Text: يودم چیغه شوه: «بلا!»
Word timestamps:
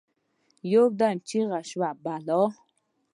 يودم 0.71 1.15
چیغه 1.27 1.59
شوه: 1.69 1.89
«بلا!» 2.03 2.41